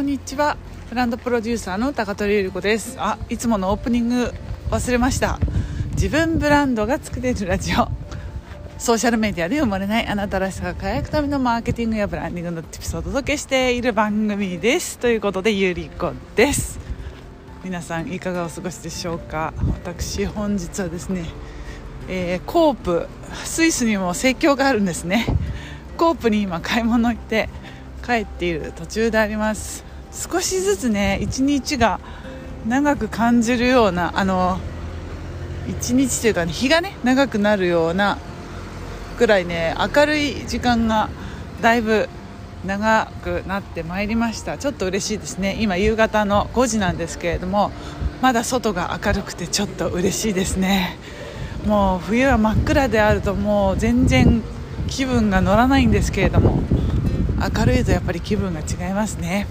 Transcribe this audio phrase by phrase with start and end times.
[0.00, 0.56] こんにちは。
[0.88, 2.96] ブランドプロデューサーの高取ゆり子です。
[2.98, 4.32] あいつものオープニング
[4.70, 5.38] 忘れました。
[5.90, 7.86] 自分ブランドが作れるラジオ。
[8.78, 14.98] ソーシャルメディアで生まれないあなたらしさが輝くためのマーケティングやブランディングのティプスをお届けしている番組です。
[14.98, 16.80] ということでゆり子です。
[17.62, 19.52] 皆さんいかがお過ごしでしょうか。
[19.66, 21.26] 私本日はですね、
[22.08, 23.06] えー、コープ
[23.44, 25.26] スイスにも盛況があるんですね。
[25.98, 27.50] コープに今買い物行って
[28.02, 29.89] 帰っている途中であります。
[30.12, 32.00] 少しずつね一日が
[32.66, 34.58] 長く感じるようなあの
[35.68, 38.18] 一日というか、ね、日がね長くなるような
[39.18, 41.08] ぐらいね明るい時間が
[41.60, 42.08] だいぶ
[42.64, 44.58] 長くなってまいりました。
[44.58, 45.56] ちょっと嬉しいですね。
[45.60, 47.70] 今夕方の5時なんですけれども
[48.20, 50.98] まだ外が明るくてちょっと嬉しいですね。
[51.66, 54.42] もう冬は真っ暗であるともう全然
[54.88, 56.62] 気分が乗らないんですけれども
[57.56, 59.46] 明るいとやっぱり気分が違いますね。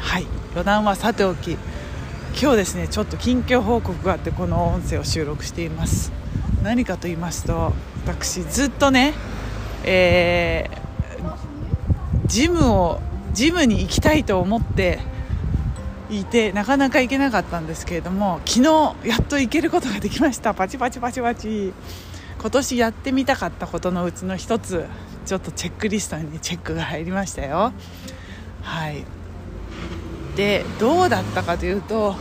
[0.00, 0.26] はい。
[0.52, 1.52] 余談はさておき
[2.40, 6.12] 今日ですねちょっと近況報告があってこの音声を収録しています。
[6.62, 7.72] 何かと言いますと
[8.04, 9.14] 私ずっとね、
[9.84, 13.00] えー、ジムを
[13.32, 14.98] ジムに行きたいと思って
[16.10, 20.54] いてなかなか行けなかったんですけれども昨日やっと行けることができました。
[20.54, 21.72] パチパチパチパチ。
[22.40, 24.86] 今年やってみたかったことのうちの一つ
[25.26, 27.72] ちょっとチェックリストにチェックが入りましたよ。
[28.62, 29.04] はい。
[30.40, 32.16] でどうだったかというと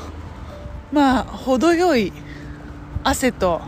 [0.91, 2.11] まあ程よい
[3.01, 3.61] 汗と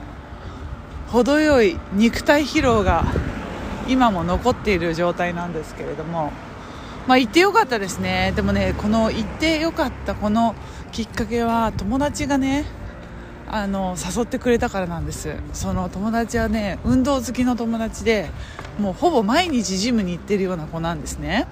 [1.08, 3.06] 程よい肉体疲労が
[3.88, 6.34] 今も残っている状態なんですけれども
[7.08, 8.34] まあ行ってよかったですね。
[8.36, 10.54] でもねこの行ってよかったこの
[10.92, 12.66] きっかけは友達がね
[13.48, 15.34] あの誘ってくれたからなんです。
[15.54, 18.30] その友達はね運動好きの友達で
[18.78, 21.48] もうほぼ毎日ジムに行ってるような子なんですね。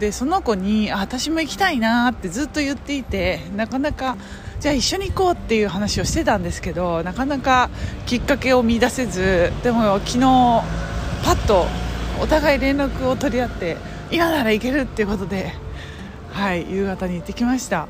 [0.00, 4.16] でその子に私も行きたいなってずっと言っていてなかなか
[4.58, 7.68] じゃあ一緒に行こうっていう話をしてたんですけどなかなか
[8.06, 10.20] きっかけを見出せずでも昨日
[11.22, 11.66] パッと
[12.20, 13.76] お互い連絡を取り合って
[14.10, 15.52] 今なら行けるっていうことで
[16.32, 17.86] はい夕方に行ってきました。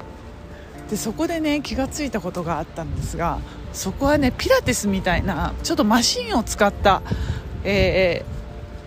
[0.91, 3.38] でそこでね気が付いたことがあったんですが
[3.72, 7.03] そこはねピラティスみたいなちょっとマシンを使った、
[7.62, 8.41] えー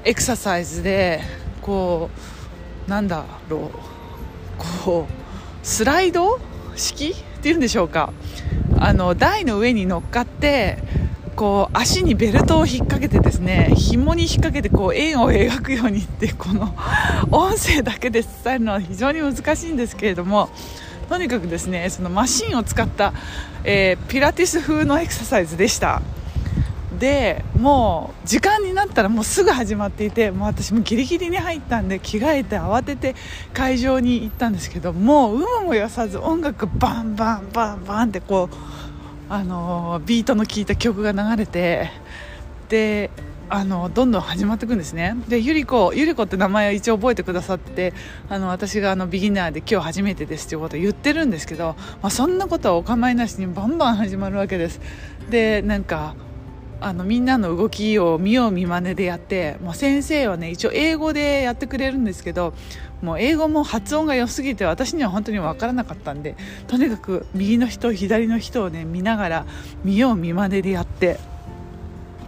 [0.05, 1.21] エクササイズで
[1.61, 2.42] こう
[2.87, 6.39] なんだろうこうスライド
[6.75, 8.11] 式っていうんでしょうか
[8.79, 10.77] あの台の上に乗っかって
[11.35, 16.75] こう足にベルトを引っ掛けてですね紐に引っ掛けてこう円を描くようにってこの
[17.31, 20.49] 音声だけで伝えるのは非常に難しいんですけれども
[21.09, 23.13] とにかくですねそのマシンを使った、
[23.63, 26.01] えー、ピラティス風のエクササイズでした。
[27.03, 33.13] でもう時間になったらもうすぐ始まっていてもう私もギリギリに入ったんで着替えて慌てて
[33.53, 38.55] 会場に行ったんですけどもう有無もよさず音楽バンバンバンバンってこう
[39.27, 41.91] あのビートの効いた曲が流れて
[42.69, 43.09] で
[43.49, 45.17] あのどんどん始まっていくんですね。
[45.27, 47.93] でゆり子ゆり子って名前を一応覚えてくださって
[48.29, 54.79] あの私があのビギナーで今日初めてですということを言ってるんですけど、まあ、そんなことはお構いなしにバンバン始まるわけです。
[55.29, 56.15] でなんか
[56.83, 62.53] あのみんなの動きを見よう見まねでやってもう先生はね一応英語でやってくれるんですけど
[63.01, 66.35] もう英語も発音が良すぎて私には本当に分からなかったんで
[66.67, 69.45] とにかく右の人左の人をね見ながら
[69.83, 71.19] 見よう見まねでやって、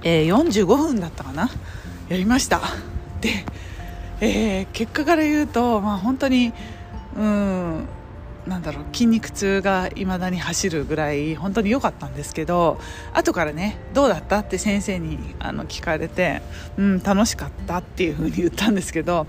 [0.03, 1.49] えー、45分だったかな
[2.07, 2.61] やりました。
[3.22, 3.45] で、
[4.22, 6.53] えー、結果から言うと、まあ、本当に
[7.17, 7.87] うん
[8.47, 12.79] なんだろう筋肉痛がいまだに走るぐらい本当に良かったんですけど
[13.13, 16.41] 後からねどうだったって先生にあの聞かれて、
[16.78, 19.25] うん、楽しかったっていう風に言ったんですけど、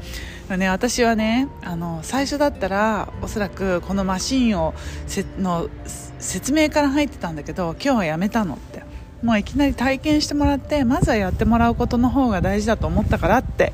[0.51, 4.75] ね、私はねあの最初だったらおそらくこのマシンを
[5.07, 5.71] せの
[6.19, 8.85] 説明から入ってたんだけど今日はやめたのって。
[9.23, 13.73] もういきなり体験してもらってまずはやってもらうことの方が大事だと思ったからって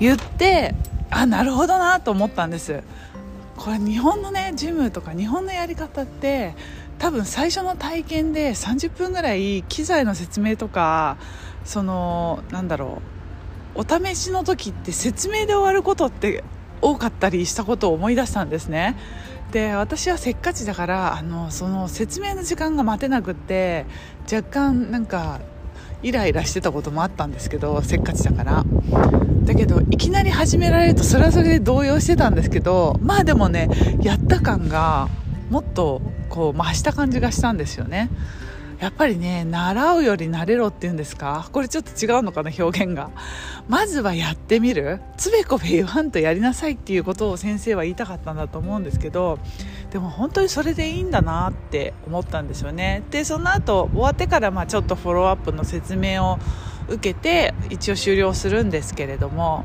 [0.00, 0.74] 言って
[1.10, 2.82] あなるほどなと思ったんです。
[3.60, 6.54] これ日本のねジムとか日本のやり方って
[6.98, 11.18] 多分最初の体験で30分ぐらい機材の説明とか
[11.66, 13.02] そのなんだろ
[13.76, 16.42] うお試しの時って説明で終わることって
[16.80, 18.96] 多かったりしたことを思い出したんですね。
[19.52, 23.84] で私はせっかちだからあのその説明の時間が待てなくって
[24.32, 25.40] 若干なんか
[26.02, 28.64] イライラしてたこともあったんですけどせっかちだから。
[29.44, 33.68] だけどいきなり始められるとそれはそれで動揺してたんですけどまあでもね
[34.00, 35.08] やった感が
[35.50, 38.10] もっとこう増した感じがしたんですよね。
[38.78, 41.48] やっぱりね習うより慣れろっていうんですか？
[41.52, 43.10] これちょっと違うのかな表現が。
[43.68, 45.00] まずはやってみる。
[45.18, 49.38] つべこべ言わんとやりなさいっていうことを先生は言いたかったんだと思うんですけど
[49.90, 53.02] でも本当にそれでいいんだなって思ったんですよね。
[53.10, 56.38] でその後終わってからまあちょっとフォローアップの説明を
[56.88, 59.64] 受けて一応終了するんですけれども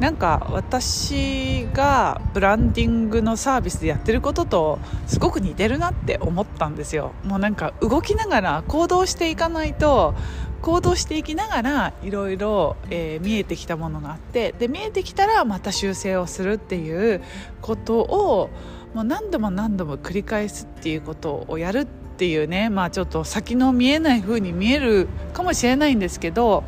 [0.00, 7.12] なんか私がブランディングのサービスでやってることとすごく似てるなって思ったんですよ。
[7.24, 10.14] もうなんか動きながら行動していかないと
[10.62, 12.76] 行動していきながらいろいろ
[13.20, 17.22] 見えてきたものがあってで見えてきたらまた修正をするっていう
[17.60, 18.50] ことを
[18.94, 26.64] もう何度も何度も繰り返すっていうことをやるっていうねまあちょっと先の見えない風に見えるかもしれないんですけど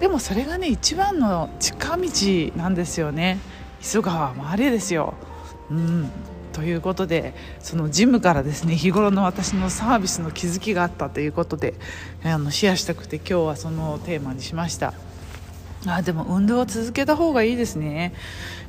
[0.00, 2.08] でもそれがね一番の近道
[2.56, 3.38] なんですよね。
[3.80, 5.14] 磯川周りですよ。
[5.70, 6.10] うん。
[6.54, 11.74] ということでそのジムからですね日頃の私のサービスの気づきがあったということで
[12.22, 14.94] あのシェアしたくて今日はそのテーマにしました。
[15.86, 18.14] あでも運動は続けた方がいいですね。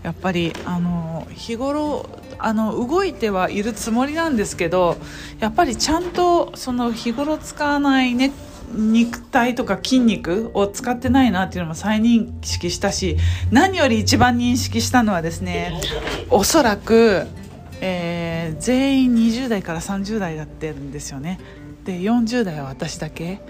[0.04, 2.08] やっぱりあの日頃
[2.38, 4.98] あの動いてはいるつもりなんですけど
[5.40, 8.32] やっぱりちゃんとその日頃使わないね
[8.72, 13.18] 肉体とか筋肉を使ってないなっていうのも再認識したし
[13.52, 15.82] 何より一番認識したのはですね
[16.30, 17.26] おそらく、
[17.82, 21.40] えー、全員20代から30代だってるんですよね。
[21.84, 23.42] で40代は私だけ。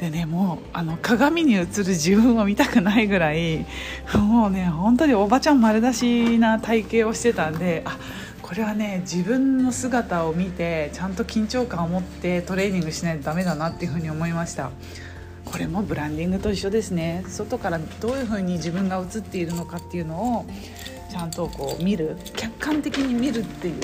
[0.00, 3.66] でねもうあの鏡に映る自分を見たくないぐらい
[4.14, 7.98] もうね本当におばちゃん丸出しな体型をしてたんであ
[8.40, 14.70] これはね自分の姿を見てちゃんと緊張感を持ってトレーニングしないとダメだなっていうふうに思いました。
[15.44, 17.24] これもブランディングと一緒ですね。
[17.26, 20.46] 外からどういうふうに自分が映っているのかっていうのを
[21.10, 22.16] ちゃんとこう見る。
[22.36, 23.74] 客観的に見るっていう。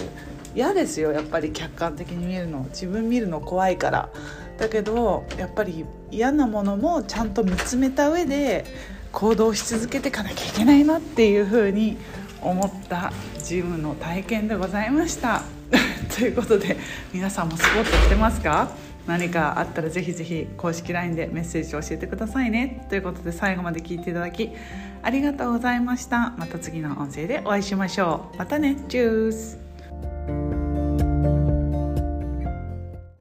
[0.54, 2.64] 嫌ですよやっぱり客観的に見るの。
[2.70, 4.08] 自分見るの怖いから。
[4.58, 8.64] だけどやっぱり嫌なものもちゃんと見つめた上で
[9.12, 11.96] 行動し続けていかなきゃいけないなっていうふうに
[12.40, 13.12] 思った
[13.42, 15.42] ジムの体験でございました。
[16.16, 16.76] ということで
[17.12, 18.70] 皆さんもスポット来てますか？
[19.06, 22.86] 何かあったらぜひぜひ公式 LINE でメッセージを教えてくださいね。
[22.88, 24.50] ということで最後まで聞いていただき
[25.02, 26.30] ありがとうございました。
[26.36, 28.36] また次の音声でお会いしましょう。
[28.38, 28.76] またね。
[28.88, 29.65] チュース。